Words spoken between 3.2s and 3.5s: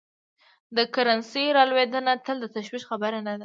نه ده.